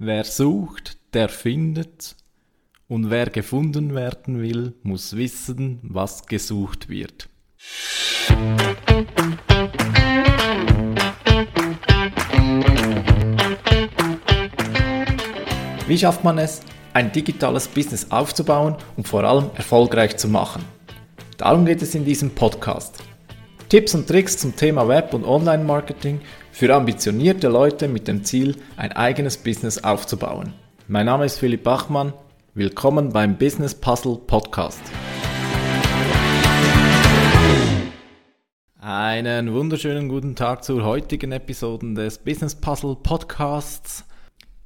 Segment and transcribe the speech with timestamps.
[0.00, 2.16] wer sucht, der findet,
[2.88, 7.28] und wer gefunden werden will, muss wissen, was gesucht wird.
[15.86, 16.62] Wie schafft man es,
[16.94, 20.64] ein digitales Business aufzubauen und vor allem erfolgreich zu machen?
[21.36, 23.02] Darum geht es in diesem Podcast.
[23.70, 26.20] Tipps und Tricks zum Thema Web- und Online-Marketing
[26.50, 30.54] für ambitionierte Leute mit dem Ziel, ein eigenes Business aufzubauen.
[30.88, 32.12] Mein Name ist Philipp Bachmann.
[32.54, 34.80] Willkommen beim Business Puzzle Podcast.
[38.80, 44.04] Einen wunderschönen guten Tag zur heutigen Episode des Business Puzzle Podcasts.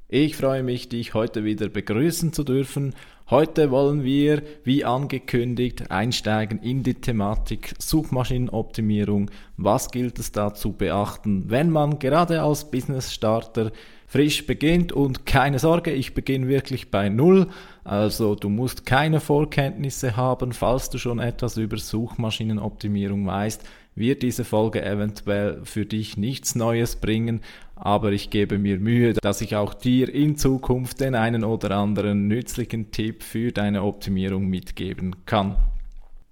[0.09, 2.95] Ich freue mich, dich heute wieder begrüßen zu dürfen
[3.30, 9.30] Heute wollen wir, wie angekündigt, einsteigen in die Thematik Suchmaschinenoptimierung.
[9.56, 13.73] Was gilt es da zu beachten, wenn man gerade als Business Starter
[14.06, 17.48] frisch beginnt und keine Sorge, ich beginne wirklich bei Null.
[17.82, 24.45] Also du musst keine Vorkenntnisse haben, falls du schon etwas über Suchmaschinenoptimierung weißt wird diese
[24.45, 27.40] Folge eventuell für dich nichts Neues bringen,
[27.76, 32.28] aber ich gebe mir Mühe, dass ich auch dir in Zukunft den einen oder anderen
[32.28, 35.56] nützlichen Tipp für deine Optimierung mitgeben kann.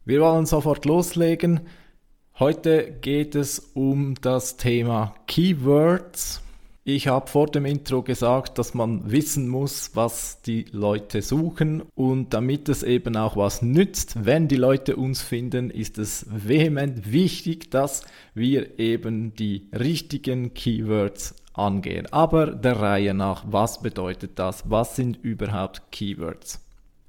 [0.05, 1.61] Wir wollen sofort loslegen.
[2.39, 6.43] Heute geht es um das Thema Keywords.
[6.85, 12.35] Ich habe vor dem Intro gesagt, dass man wissen muss, was die Leute suchen und
[12.35, 17.71] damit es eben auch was nützt, wenn die Leute uns finden, ist es vehement wichtig,
[17.71, 18.03] dass
[18.35, 22.13] wir eben die richtigen Keywords angehen.
[22.13, 24.69] Aber der Reihe nach, was bedeutet das?
[24.69, 26.67] Was sind überhaupt Keywords?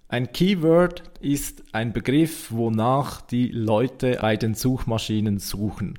[0.08, 5.98] Ein Keyword ist ein Begriff, wonach die Leute bei den Suchmaschinen suchen.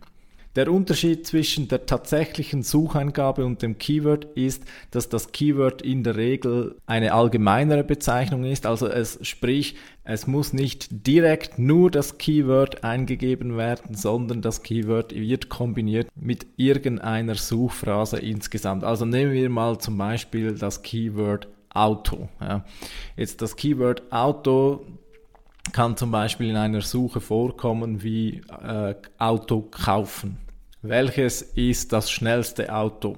[0.56, 6.16] Der Unterschied zwischen der tatsächlichen Sucheingabe und dem Keyword ist, dass das Keyword in der
[6.16, 9.74] Regel eine allgemeinere Bezeichnung ist, also es sprich,
[10.04, 16.46] es muss nicht direkt nur das Keyword eingegeben werden, sondern das Keyword wird kombiniert mit
[16.56, 18.84] irgendeiner Suchphrase insgesamt.
[18.84, 22.28] Also nehmen wir mal zum Beispiel das Keyword Auto.
[22.40, 22.64] Ja.
[23.16, 24.86] Jetzt das Keyword Auto
[25.72, 30.43] kann zum Beispiel in einer Suche vorkommen wie äh, Auto kaufen.
[30.86, 33.16] Welches ist das schnellste Auto?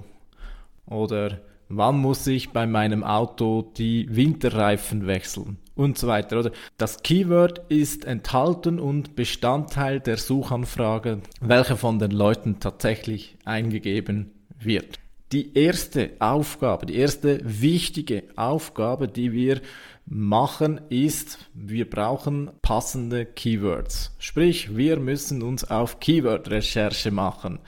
[0.85, 5.57] Oder wann muss ich bei meinem Auto die Winterreifen wechseln?
[5.75, 6.39] Und so weiter.
[6.39, 14.31] Oder das Keyword ist enthalten und Bestandteil der Suchanfrage, welche von den Leuten tatsächlich eingegeben
[14.57, 14.97] wird.
[15.33, 19.59] Die erste Aufgabe, die erste wichtige Aufgabe, die wir
[20.05, 24.15] machen, ist, wir brauchen passende Keywords.
[24.19, 27.59] Sprich, wir müssen uns auf Keyword-Recherche machen.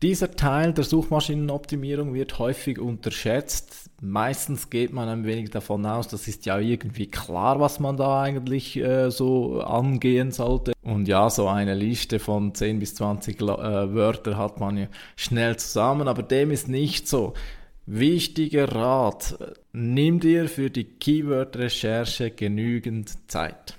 [0.00, 3.87] Dieser Teil der Suchmaschinenoptimierung wird häufig unterschätzt.
[4.00, 8.22] Meistens geht man ein wenig davon aus, das ist ja irgendwie klar, was man da
[8.22, 10.72] eigentlich äh, so angehen sollte.
[10.82, 14.86] Und ja, so eine Liste von 10 bis 20 äh, Wörter hat man ja
[15.16, 17.34] schnell zusammen, aber dem ist nicht so.
[17.86, 19.36] Wichtiger Rat,
[19.72, 23.78] nimm dir für die Keyword-Recherche genügend Zeit.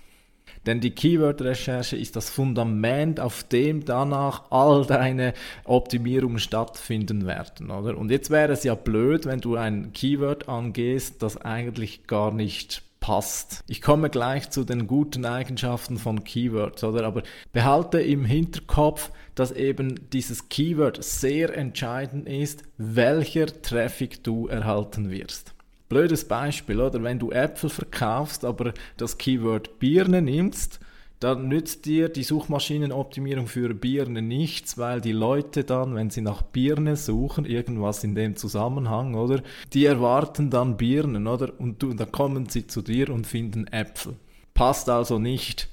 [0.66, 5.34] Denn die Keyword-Recherche ist das Fundament, auf dem danach all deine
[5.64, 7.98] Optimierungen stattfinden werden, oder?
[7.98, 12.84] Und jetzt wäre es ja blöd, wenn du ein Keyword angehst, das eigentlich gar nicht
[13.00, 13.64] passt.
[13.68, 17.06] Ich komme gleich zu den guten Eigenschaften von Keywords, oder?
[17.06, 25.10] Aber behalte im Hinterkopf, dass eben dieses Keyword sehr entscheidend ist, welcher Traffic du erhalten
[25.10, 25.54] wirst.
[25.90, 27.02] Blödes Beispiel, oder?
[27.02, 30.80] Wenn du Äpfel verkaufst, aber das Keyword Birne nimmst,
[31.20, 36.44] dann nützt dir die Suchmaschinenoptimierung für Birne nichts, weil die Leute dann, wenn sie nach
[36.44, 39.42] Birne suchen, irgendwas in dem Zusammenhang, oder?
[39.74, 41.52] Die erwarten dann Birnen, oder?
[41.60, 44.14] Und du, dann kommen sie zu dir und finden Äpfel.
[44.54, 45.70] Passt also nicht.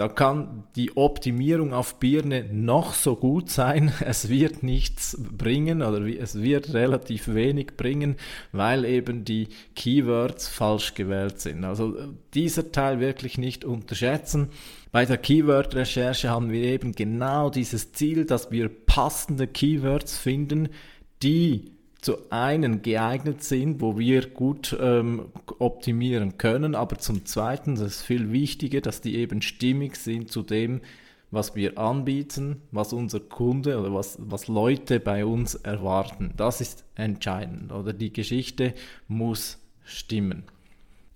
[0.00, 6.00] Da kann die Optimierung auf Birne noch so gut sein, es wird nichts bringen oder
[6.06, 8.16] es wird relativ wenig bringen,
[8.50, 11.64] weil eben die Keywords falsch gewählt sind.
[11.64, 11.98] Also
[12.32, 14.48] dieser Teil wirklich nicht unterschätzen.
[14.90, 20.70] Bei der Keyword-Recherche haben wir eben genau dieses Ziel, dass wir passende Keywords finden,
[21.22, 25.26] die zu einen geeignet sind, wo wir gut ähm,
[25.58, 30.42] optimieren können, aber zum Zweiten, das ist viel wichtiger, dass die eben stimmig sind zu
[30.42, 30.80] dem,
[31.30, 36.32] was wir anbieten, was unser Kunde oder was, was Leute bei uns erwarten.
[36.36, 38.74] Das ist entscheidend oder die Geschichte
[39.06, 40.44] muss stimmen.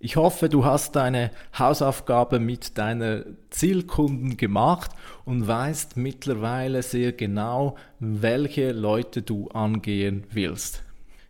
[0.05, 4.91] Ich hoffe, du hast deine Hausaufgabe mit deiner Zielkunden gemacht
[5.25, 10.83] und weißt mittlerweile sehr genau, welche Leute du angehen willst.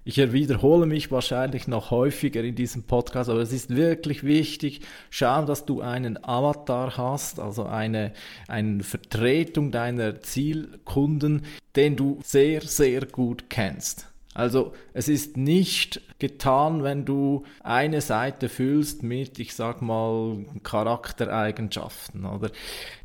[0.03, 5.44] Ich wiederhole mich wahrscheinlich noch häufiger in diesem Podcast, aber es ist wirklich wichtig, schau,
[5.44, 8.12] dass du einen Avatar hast, also eine,
[8.49, 11.43] eine Vertretung deiner Zielkunden,
[11.76, 14.09] den du sehr, sehr gut kennst.
[14.35, 22.27] Also es ist nicht getan, wenn du eine Seite füllst mit, ich sag mal, Charaktereigenschaften
[22.27, 22.51] oder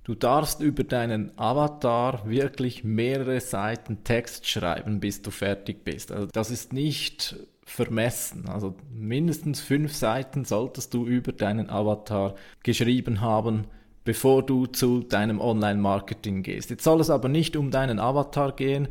[0.04, 6.12] du darfst über deinen Avatar wirklich mehrere Seiten Text schreiben, bis du fertig bist.
[6.12, 8.50] Also das ist nicht vermessen.
[8.50, 12.34] Also mindestens fünf Seiten solltest du über deinen Avatar
[12.64, 13.66] geschrieben haben,
[14.04, 16.72] bevor du zu deinem Online-Marketing gehst.
[16.72, 18.88] Jetzt soll es aber nicht um deinen Avatar gehen.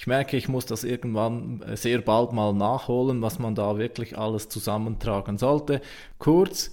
[0.00, 4.16] Ich merke, ich muss das irgendwann äh, sehr bald mal nachholen, was man da wirklich
[4.16, 5.82] alles zusammentragen sollte.
[6.18, 6.70] Kurz,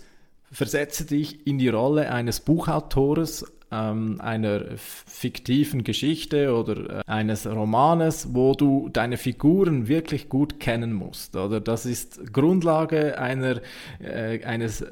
[0.50, 8.29] versetze dich in die Rolle eines Buchautores, ähm, einer fiktiven Geschichte oder äh, eines Romanes,
[8.31, 11.35] wo du deine Figuren wirklich gut kennen musst.
[11.35, 13.59] Oder das ist Grundlage einer,
[14.00, 14.85] äh, eines,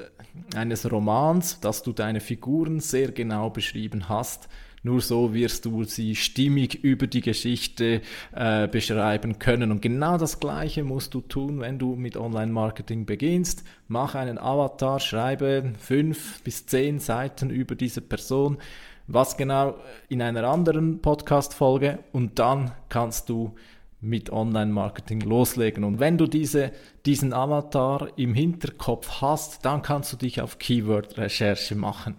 [0.54, 4.50] eines Romans, dass du deine Figuren sehr genau beschrieben hast
[4.82, 8.02] nur so wirst du sie stimmig über die Geschichte
[8.32, 9.72] äh, beschreiben können.
[9.72, 13.64] Und genau das Gleiche musst du tun, wenn du mit Online-Marketing beginnst.
[13.88, 18.58] Mach einen Avatar, schreibe fünf bis zehn Seiten über diese Person.
[19.08, 19.76] Was genau
[20.08, 23.54] in einer anderen Podcast-Folge und dann kannst du
[24.00, 25.84] mit Online-Marketing loslegen.
[25.84, 26.72] Und wenn du diese,
[27.06, 32.16] diesen Avatar im Hinterkopf hast, dann kannst du dich auf Keyword-Recherche machen.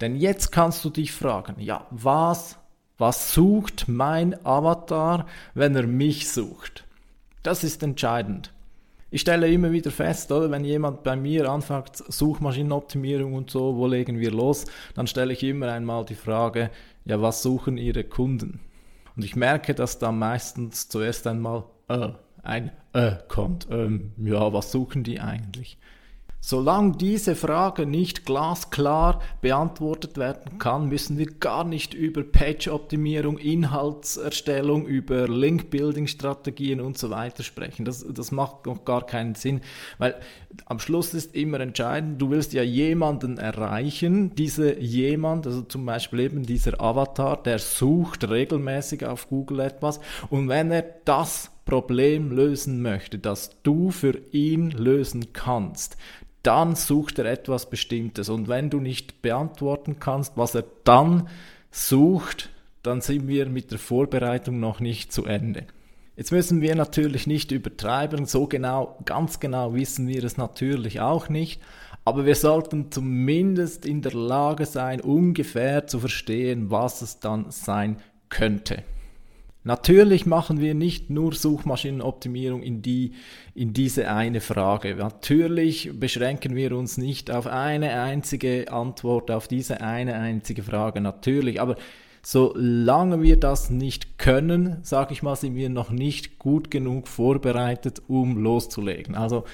[0.00, 2.58] Denn jetzt kannst du dich fragen, ja, was,
[2.98, 6.84] was sucht mein Avatar, wenn er mich sucht?
[7.42, 8.52] Das ist entscheidend.
[9.10, 13.86] Ich stelle immer wieder fest, oder, wenn jemand bei mir anfängt, Suchmaschinenoptimierung und so, wo
[13.86, 16.70] legen wir los, dann stelle ich immer einmal die Frage,
[17.06, 18.60] ja, was suchen Ihre Kunden?
[19.16, 22.10] Und ich merke, dass da meistens zuerst einmal äh,
[22.42, 23.66] ein äh kommt.
[23.70, 25.78] Ähm, ja, was suchen die eigentlich?
[26.50, 34.86] Solange diese Frage nicht glasklar beantwortet werden kann, müssen wir gar nicht über Page-Optimierung, Inhaltserstellung,
[34.86, 37.84] über Link-Building-Strategien und so weiter sprechen.
[37.84, 39.60] Das, das macht noch gar keinen Sinn,
[39.98, 40.14] weil
[40.64, 46.20] am Schluss ist immer entscheidend, du willst ja jemanden erreichen, diese jemand, also zum Beispiel
[46.20, 50.00] eben dieser Avatar, der sucht regelmäßig auf Google etwas
[50.30, 55.98] und wenn er das Problem lösen möchte, das du für ihn lösen kannst,
[56.42, 58.30] dann sucht er etwas Bestimmtes.
[58.30, 61.28] Und wenn du nicht beantworten kannst, was er dann
[61.70, 62.48] sucht,
[62.82, 65.66] dann sind wir mit der Vorbereitung noch nicht zu Ende.
[66.16, 71.28] Jetzt müssen wir natürlich nicht übertreiben, so genau, ganz genau wissen wir es natürlich auch
[71.28, 71.60] nicht,
[72.06, 77.98] aber wir sollten zumindest in der Lage sein, ungefähr zu verstehen, was es dann sein
[78.30, 78.82] könnte.
[79.68, 83.12] Natürlich machen wir nicht nur Suchmaschinenoptimierung in, die,
[83.54, 84.94] in diese eine Frage.
[84.94, 91.02] Natürlich beschränken wir uns nicht auf eine einzige Antwort, auf diese eine einzige Frage.
[91.02, 91.76] Natürlich, aber
[92.22, 98.00] solange wir das nicht können, sage ich mal, sind wir noch nicht gut genug vorbereitet,
[98.08, 99.16] um loszulegen.
[99.16, 99.44] Also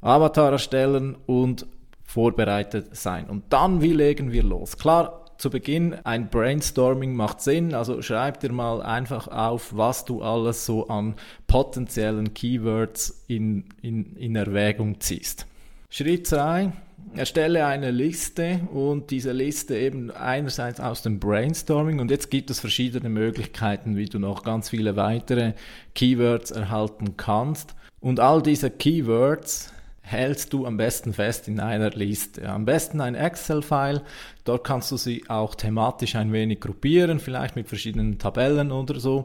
[0.00, 1.66] Avatar erstellen und
[2.04, 3.28] vorbereitet sein.
[3.28, 4.78] Und dann, wie legen wir los?
[4.78, 10.22] Klar, zu Beginn, ein Brainstorming macht Sinn, also schreib dir mal einfach auf, was du
[10.22, 11.14] alles so an
[11.46, 15.46] potenziellen Keywords in, in, in Erwägung ziehst.
[15.90, 16.72] Schritt 2,
[17.16, 22.60] erstelle eine Liste und diese Liste eben einerseits aus dem Brainstorming und jetzt gibt es
[22.60, 25.52] verschiedene Möglichkeiten, wie du noch ganz viele weitere
[25.94, 27.74] Keywords erhalten kannst.
[28.00, 29.73] Und all diese Keywords
[30.04, 32.48] hältst du am besten fest in einer Liste.
[32.48, 34.02] Am besten ein Excel-File,
[34.44, 39.24] dort kannst du sie auch thematisch ein wenig gruppieren, vielleicht mit verschiedenen Tabellen oder so.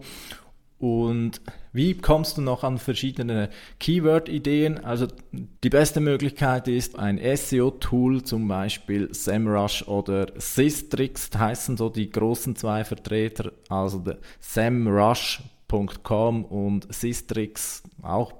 [0.80, 1.42] Und
[1.74, 4.86] wie kommst du noch an verschiedene Keyword-Ideen?
[4.86, 12.10] Also die beste Möglichkeit ist ein SEO-Tool, zum Beispiel SEMrush oder Systrix, heißen so die
[12.10, 14.02] großen zwei Vertreter, also
[14.40, 18.39] SEMrush.com und Systrix auch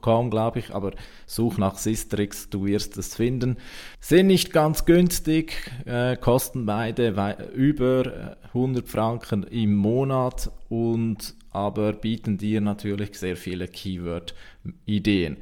[0.00, 0.92] Com, glaube ich, aber
[1.26, 3.56] such nach Sistrix, du wirst es finden.
[4.00, 7.14] Sind nicht ganz günstig, äh, kosten beide
[7.54, 15.36] über 100 äh, Franken im Monat und aber bieten dir natürlich sehr viele Keyword-Ideen.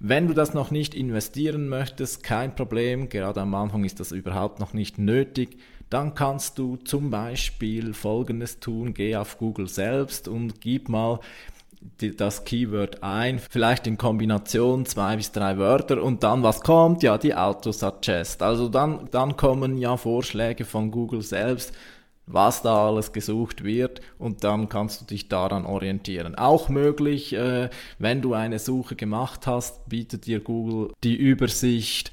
[0.00, 4.58] Wenn du das noch nicht investieren möchtest, kein Problem, gerade am Anfang ist das überhaupt
[4.58, 5.58] noch nicht nötig,
[5.88, 11.20] dann kannst du zum Beispiel Folgendes tun, geh auf Google selbst und gib mal
[12.16, 17.02] das Keyword ein, vielleicht in Kombination zwei bis drei Wörter und dann was kommt?
[17.02, 18.42] Ja, die Autosuggest.
[18.42, 21.72] Also dann, dann kommen ja Vorschläge von Google selbst.
[22.26, 26.34] was da alles gesucht wird und dann kannst du dich daran orientieren.
[26.36, 32.12] Auch möglich, äh, wenn du eine Suche gemacht hast, bietet dir Google die Übersicht.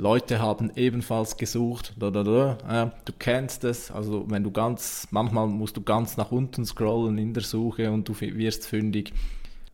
[0.00, 1.94] Leute haben ebenfalls gesucht.
[1.98, 3.90] Du kennst es.
[3.90, 8.08] Also wenn du ganz, manchmal musst du ganz nach unten scrollen in der Suche und
[8.08, 9.12] du wirst fündig.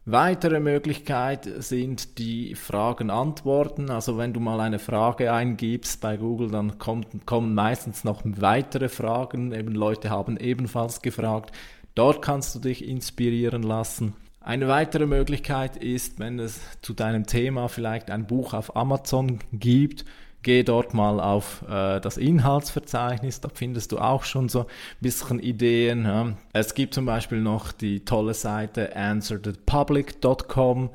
[0.04, 3.90] Weitere Möglichkeit sind die Fragen-Antworten.
[3.90, 8.88] Also wenn du mal eine Frage eingibst bei Google, dann kommt, kommen meistens noch weitere
[8.88, 9.52] Fragen.
[9.52, 11.52] Eben Leute haben ebenfalls gefragt.
[11.94, 14.14] Dort kannst du dich inspirieren lassen.
[14.46, 20.04] Eine weitere Möglichkeit ist, wenn es zu deinem Thema vielleicht ein Buch auf Amazon gibt,
[20.42, 24.66] geh dort mal auf äh, das Inhaltsverzeichnis, da findest du auch schon so ein
[25.00, 26.04] bisschen Ideen.
[26.04, 26.36] Ja.
[26.52, 30.90] Es gibt zum Beispiel noch die tolle Seite answerthepublic.com,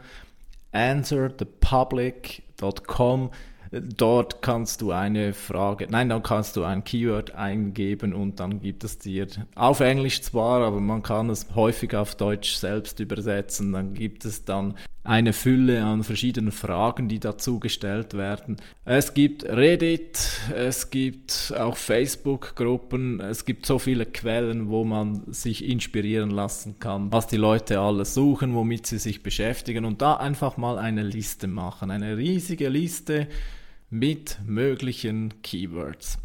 [0.71, 3.31] answerthepublic.com
[3.71, 8.83] Dort kannst du eine Frage, nein, dann kannst du ein Keyword eingeben und dann gibt
[8.83, 13.71] es dir auf Englisch zwar, aber man kann es häufig auf Deutsch selbst übersetzen.
[13.71, 14.73] Dann gibt es dann
[15.05, 18.57] eine Fülle an verschiedenen Fragen, die dazu gestellt werden.
[18.83, 20.19] Es gibt Reddit,
[20.53, 27.11] es gibt auch Facebook-Gruppen, es gibt so viele Quellen, wo man sich inspirieren lassen kann,
[27.11, 31.47] was die Leute alles suchen, womit sie sich beschäftigen und da einfach mal eine Liste
[31.47, 33.27] machen, eine riesige Liste
[33.91, 36.17] mit möglichen Keywords.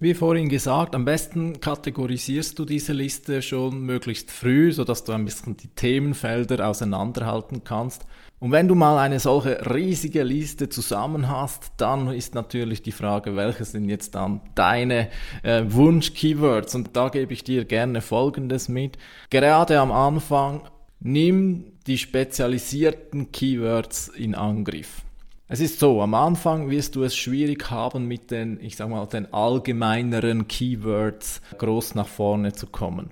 [0.00, 5.24] Wie vorhin gesagt, am besten kategorisierst du diese Liste schon möglichst früh, sodass du ein
[5.24, 8.04] bisschen die Themenfelder auseinanderhalten kannst.
[8.38, 13.34] Und wenn du mal eine solche riesige Liste zusammen hast, dann ist natürlich die Frage,
[13.34, 15.08] welche sind jetzt dann deine
[15.42, 16.74] äh, Wunsch-Keywords?
[16.74, 18.98] Und da gebe ich dir gerne Folgendes mit.
[19.30, 20.68] Gerade am Anfang,
[21.00, 25.02] nimm die spezialisierten Keywords in Angriff.
[25.46, 29.04] Es ist so, am Anfang wirst du es schwierig haben, mit den, ich sag mal,
[29.06, 33.10] den allgemeineren Keywords groß nach vorne zu kommen.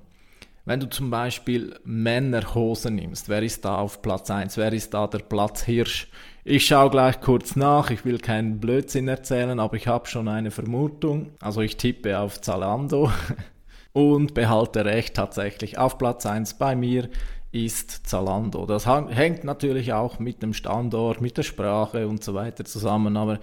[0.64, 4.56] Wenn du zum Beispiel Männerhose nimmst, wer ist da auf Platz 1?
[4.56, 6.08] Wer ist da der Platzhirsch?
[6.42, 10.50] Ich schaue gleich kurz nach, ich will keinen Blödsinn erzählen, aber ich habe schon eine
[10.50, 11.32] Vermutung.
[11.38, 13.12] Also ich tippe auf Zalando
[13.92, 15.76] und behalte recht tatsächlich.
[15.76, 17.10] Auf Platz 1 bei mir
[17.52, 18.64] ist Zalando.
[18.66, 23.38] Das hängt natürlich auch mit dem Standort, mit der Sprache und so weiter zusammen, aber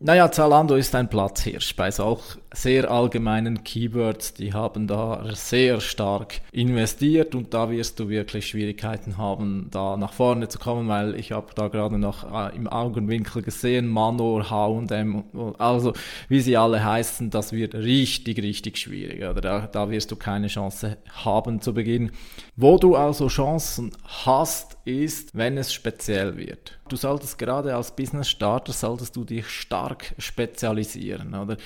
[0.00, 4.32] naja, Zalando ist ein Platzhirsch bei solch sehr allgemeinen Keywords.
[4.32, 10.12] Die haben da sehr stark investiert und da wirst du wirklich Schwierigkeiten haben, da nach
[10.12, 15.24] vorne zu kommen, weil ich habe da gerade noch äh, im Augenwinkel gesehen, Manor, H&M,
[15.58, 15.92] also
[16.28, 19.24] wie sie alle heißen, das wird richtig, richtig schwierig.
[19.24, 22.12] Oder da, da wirst du keine Chance haben zu Beginn.
[22.54, 26.78] Wo du also Chancen hast, ist, wenn es speziell wird.
[26.88, 31.58] Du solltest gerade als Business Starter solltest du dich stark spezialisieren, oder?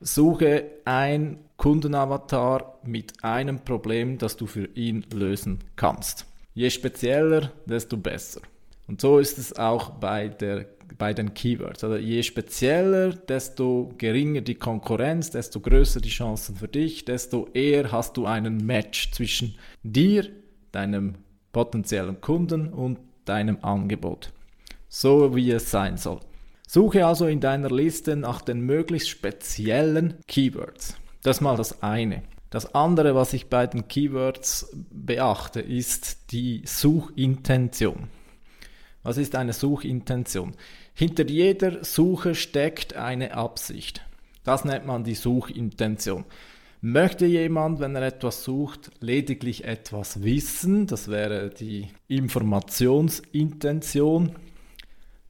[0.00, 6.24] Suche ein Kundenavatar mit einem Problem, das du für ihn lösen kannst.
[6.54, 8.40] Je spezieller, desto besser.
[8.88, 11.84] Und so ist es auch bei, der, bei den Keywords.
[11.84, 17.92] Also je spezieller, desto geringer die Konkurrenz, desto größer die Chancen für dich, desto eher
[17.92, 20.30] hast du einen Match zwischen dir,
[20.72, 21.16] deinem
[21.52, 24.32] potenziellen Kunden und deinem Angebot.
[24.88, 26.20] So wie es sein soll.
[26.66, 30.96] Suche also in deiner Liste nach den möglichst speziellen Keywords.
[31.22, 32.22] Das ist mal das eine.
[32.50, 38.08] Das andere, was ich bei den Keywords beachte, ist die Suchintention.
[39.02, 40.54] Was ist eine Suchintention?
[40.94, 44.04] Hinter jeder Suche steckt eine Absicht.
[44.44, 46.24] Das nennt man die Suchintention.
[46.82, 50.86] Möchte jemand, wenn er etwas sucht, lediglich etwas wissen?
[50.86, 54.34] Das wäre die Informationsintention.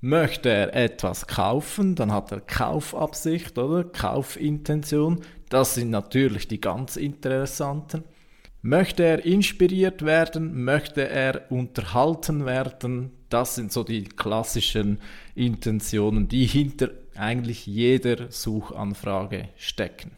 [0.00, 5.22] Möchte er etwas kaufen, dann hat er Kaufabsicht oder Kaufintention.
[5.48, 8.04] Das sind natürlich die ganz interessanten.
[8.62, 10.62] Möchte er inspiriert werden?
[10.62, 13.10] Möchte er unterhalten werden?
[13.28, 15.00] Das sind so die klassischen
[15.34, 20.12] Intentionen, die hinter eigentlich jeder Suchanfrage stecken.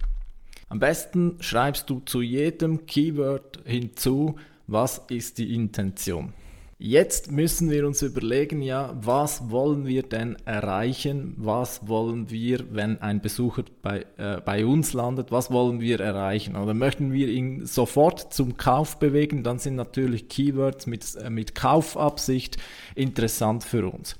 [0.72, 4.36] Am besten schreibst du zu jedem Keyword hinzu,
[4.66, 6.32] was ist die Intention.
[6.78, 11.34] Jetzt müssen wir uns überlegen, ja, was wollen wir denn erreichen?
[11.36, 16.56] Was wollen wir, wenn ein Besucher bei, äh, bei uns landet, was wollen wir erreichen?
[16.56, 19.42] Oder möchten wir ihn sofort zum Kauf bewegen?
[19.42, 22.56] Dann sind natürlich Keywords mit, äh, mit Kaufabsicht
[22.94, 24.16] interessant für uns.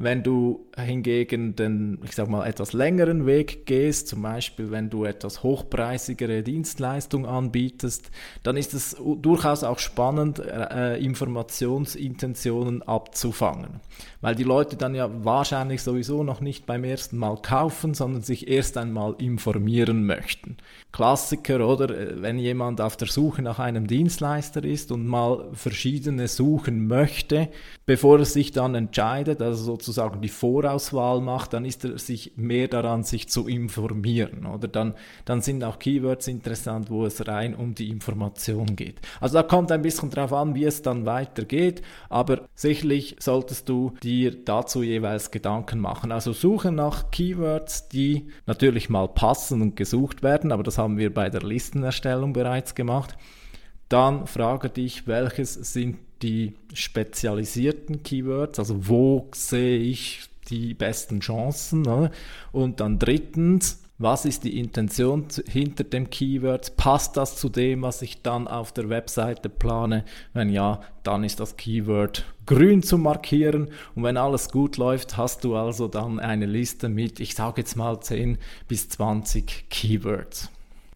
[0.00, 5.04] Wenn du hingegen den, ich sag mal, etwas längeren Weg gehst, zum Beispiel wenn du
[5.04, 8.12] etwas hochpreisigere Dienstleistung anbietest,
[8.44, 13.80] dann ist es durchaus auch spannend, äh, Informationsintentionen abzufangen.
[14.20, 18.46] Weil die Leute dann ja wahrscheinlich sowieso noch nicht beim ersten Mal kaufen, sondern sich
[18.46, 20.58] erst einmal informieren möchten.
[20.92, 21.90] Klassiker, oder?
[21.90, 27.48] Äh, wenn jemand auf der Suche nach einem Dienstleister ist und mal verschiedene suchen möchte,
[27.84, 32.68] bevor er sich dann entscheidet, also sozusagen die Vorauswahl macht, dann ist er sich mehr
[32.68, 34.44] daran, sich zu informieren.
[34.46, 39.00] Oder dann, dann sind auch Keywords interessant, wo es rein um die Information geht.
[39.20, 43.92] Also da kommt ein bisschen drauf an, wie es dann weitergeht, aber sicherlich solltest du
[44.02, 46.12] dir dazu jeweils Gedanken machen.
[46.12, 51.12] Also suche nach Keywords, die natürlich mal passen und gesucht werden, aber das haben wir
[51.12, 53.16] bei der Listenerstellung bereits gemacht.
[53.88, 61.82] Dann frage dich, welches sind die spezialisierten Keywords, also wo sehe ich die besten Chancen.
[61.82, 62.10] Ne?
[62.52, 66.76] Und dann drittens, was ist die Intention hinter dem Keyword?
[66.76, 70.04] Passt das zu dem, was ich dann auf der Webseite plane?
[70.32, 73.70] Wenn ja, dann ist das Keyword grün zu markieren.
[73.96, 77.76] Und wenn alles gut läuft, hast du also dann eine Liste mit, ich sage jetzt
[77.76, 80.48] mal 10 bis 20 Keywords.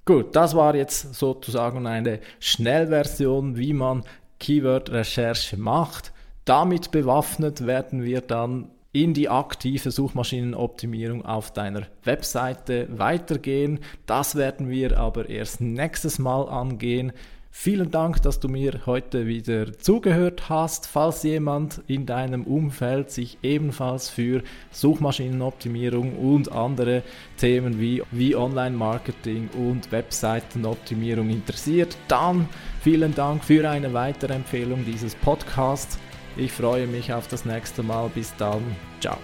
[0.04, 4.02] Gut, das war jetzt sozusagen eine Schnellversion, wie man
[4.42, 6.12] Keyword-Recherche macht.
[6.44, 13.78] Damit bewaffnet werden wir dann in die aktive Suchmaschinenoptimierung auf deiner Webseite weitergehen.
[14.04, 17.12] Das werden wir aber erst nächstes Mal angehen.
[17.54, 20.86] Vielen Dank, dass du mir heute wieder zugehört hast.
[20.86, 27.02] Falls jemand in deinem Umfeld sich ebenfalls für Suchmaschinenoptimierung und andere
[27.36, 32.48] Themen wie, wie Online-Marketing und Webseitenoptimierung interessiert, dann
[32.80, 35.98] vielen Dank für eine weitere Empfehlung dieses Podcasts.
[36.38, 38.08] Ich freue mich auf das nächste Mal.
[38.14, 38.62] Bis dann.
[38.98, 39.18] Ciao.